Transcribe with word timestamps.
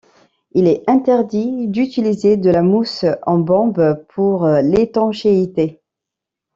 Il 0.53 0.65
est 0.65 0.81
interdit 0.89 1.67
d'utiliser 1.67 2.35
de 2.35 2.49
la 2.49 2.63
mousse 2.63 3.05
en 3.27 3.37
bombe 3.37 4.03
pour 4.09 4.47
l'étanchéité. 4.47 5.79